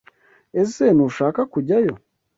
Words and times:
Ese 0.61 0.85
Ntushaka 0.95 1.41
kujyayo 1.51 1.93